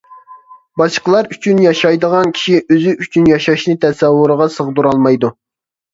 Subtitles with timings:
[0.81, 5.33] باشقىلار ئۈچۈن ياشايدىغان كىشى ئۆزى ئۈچۈن ياشاشنى تەسەۋۋۇرىغا سىغدۇرالمايدۇ.